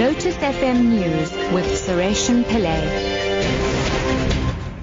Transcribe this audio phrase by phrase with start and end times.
[0.00, 2.80] Lotus FM News with Sureshan Pillay.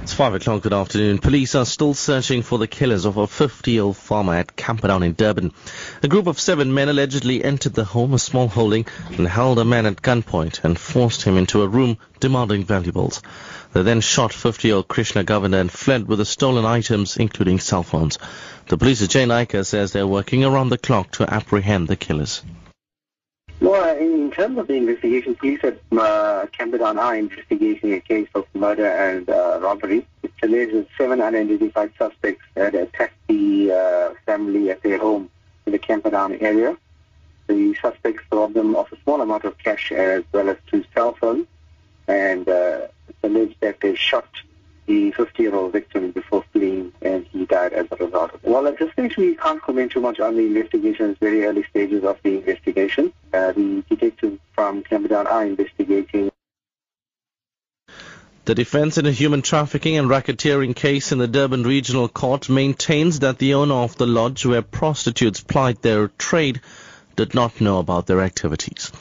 [0.03, 1.17] It's 5 o'clock good afternoon.
[1.17, 5.53] Police are still searching for the killers of a 50-year-old farmer at Camperdown in Durban.
[6.03, 8.85] A group of seven men allegedly entered the home, a small holding,
[9.17, 13.23] and held a man at gunpoint and forced him into a room demanding valuables.
[13.73, 18.19] They then shot 50-year-old Krishna Govender and fled with the stolen items, including cell phones.
[18.67, 22.43] The police's Jay Naicker says they're working around the clock to apprehend the killers.
[23.59, 28.45] Well, in terms of the investigation, police at uh, Camperdown are investigating a case of
[28.53, 30.05] murder and uh, robbery.
[30.21, 35.31] It's alleged that seven unidentified suspects had attacked the uh, family at their home
[35.65, 36.77] in the Camperdown area.
[37.47, 41.13] The suspects robbed them of a small amount of cash as well as two cell
[41.13, 41.47] phones.
[42.07, 44.27] And uh, it's alleged that they shot
[44.85, 48.31] the 50-year-old victim before fleeing and he died as a result.
[48.43, 51.09] Well, at this stage, we can't comment too much on the investigation.
[51.09, 53.11] It's very early stages of the investigation.
[53.37, 56.31] Uh, the detectives from Camperdown are investigating.
[58.45, 63.19] The defense in a human trafficking and racketeering case in the Durban Regional Court maintains
[63.19, 66.61] that the owner of the lodge where prostitutes plied their trade
[67.15, 68.91] did not know about their activities.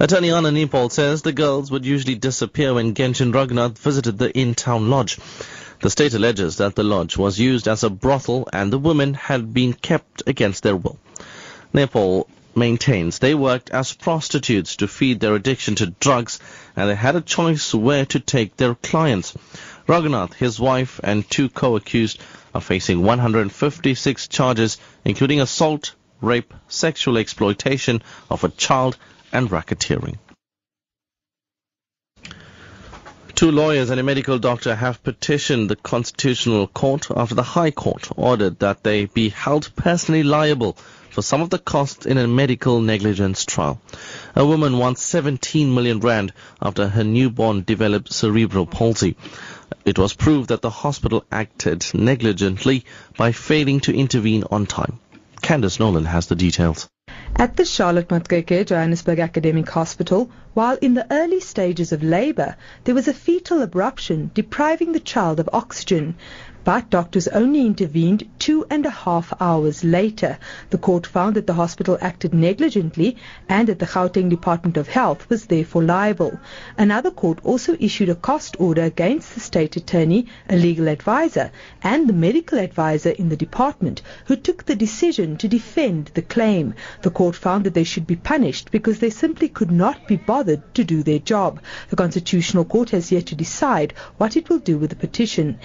[0.00, 4.90] Attorney Anna Nepal says the girls would usually disappear when Genshin Raghunath visited the in-town
[4.90, 5.16] lodge.
[5.80, 9.54] The state alleges that the lodge was used as a brothel and the women had
[9.54, 10.98] been kept against their will.
[11.72, 16.40] Nepal maintains they worked as prostitutes to feed their addiction to drugs
[16.74, 19.36] and they had a choice where to take their clients.
[19.86, 22.20] Raghunath, his wife, and two co-accused
[22.54, 28.96] are facing 156 charges, including assault, rape, sexual exploitation of a child,
[29.32, 30.16] and racketeering.
[33.36, 38.08] Two lawyers and a medical doctor have petitioned the Constitutional Court after the High Court
[38.16, 40.78] ordered that they be held personally liable
[41.16, 43.80] for some of the costs in a medical negligence trial.
[44.34, 49.16] A woman wants 17 million rand after her newborn developed cerebral palsy.
[49.86, 52.84] It was proved that the hospital acted negligently
[53.16, 55.00] by failing to intervene on time.
[55.40, 56.86] Candice Nolan has the details.
[57.36, 62.94] At the Charlotte Maxeke Johannesburg Academic Hospital, while in the early stages of labor, there
[62.94, 66.16] was a fetal abruption depriving the child of oxygen.
[66.66, 70.36] But doctors only intervened two and a half hours later.
[70.70, 73.18] The court found that the hospital acted negligently
[73.48, 76.40] and that the Gauteng Department of Health was therefore liable.
[76.76, 81.52] Another court also issued a cost order against the state attorney, a legal advisor,
[81.84, 86.74] and the medical advisor in the department who took the decision to defend the claim.
[87.02, 90.74] The court found that they should be punished because they simply could not be bothered
[90.74, 91.60] to do their job.
[91.90, 95.60] The Constitutional Court has yet to decide what it will do with the petition.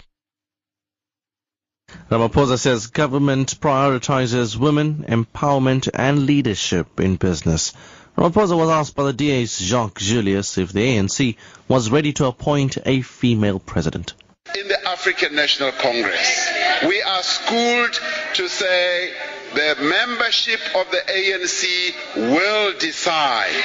[2.09, 7.73] Ramaphosa says government prioritizes women, empowerment and leadership in business.
[8.17, 11.37] Ramaphosa was asked by the DA's Jacques Julius if the ANC
[11.67, 14.13] was ready to appoint a female president.
[14.57, 16.49] In the African National Congress,
[16.85, 17.99] we are schooled
[18.33, 19.13] to say
[19.53, 23.63] the membership of the ANC will decide.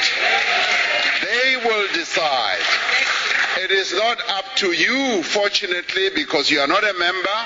[1.22, 2.60] They will decide.
[3.59, 7.38] It is not up to you, fortunately, because you are not a member.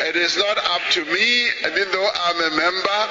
[0.00, 3.08] It is not up to me, even though I'm a member.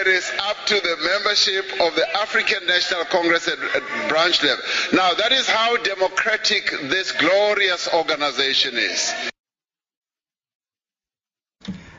[0.00, 4.64] It is up to the membership of the African National Congress at, at branch level.
[4.92, 9.12] Now, that is how democratic this glorious organization is.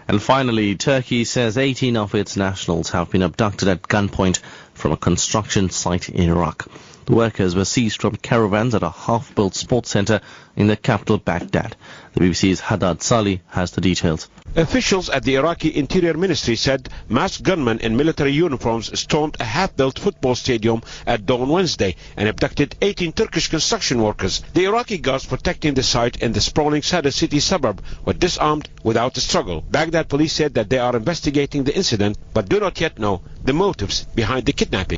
[0.07, 4.39] And finally, Turkey says 18 of its nationals have been abducted at gunpoint
[4.73, 6.67] from a construction site in Iraq.
[7.05, 10.21] The workers were seized from caravans at a half-built sports center
[10.55, 11.75] in the capital Baghdad.
[12.13, 14.27] The BBC's Haddad Sali has the details.
[14.55, 19.99] Officials at the Iraqi Interior Ministry said masked gunmen in military uniforms stormed a half-built
[19.99, 24.41] football stadium at dawn Wednesday and abducted 18 Turkish construction workers.
[24.55, 29.15] The Iraqi guards protecting the site in the sprawling Sadr city suburb were disarmed without
[29.17, 29.61] a struggle.
[29.61, 33.53] Baghdad police said that they are investigating the incident but do not yet know the
[33.53, 34.97] motives behind the kidnapping.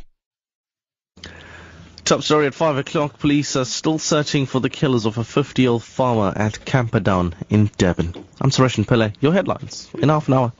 [2.07, 3.19] Top story at 5 o'clock.
[3.19, 8.13] Police are still searching for the killers of a 50-year-old farmer at Camperdown in Durban.
[8.39, 9.13] I'm Suresh Pillay.
[9.19, 10.53] Your headlines in half an hour.